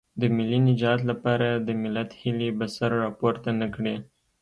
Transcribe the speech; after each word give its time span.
د 0.19 0.21
ملي 0.35 0.59
نجات 0.67 0.99
لپاره 1.09 1.47
د 1.67 1.69
ملت 1.83 2.09
هیلې 2.21 2.49
به 2.57 2.67
سر 2.75 2.91
راپورته 3.03 3.49
نه 3.61 3.67
کړي. 3.75 3.95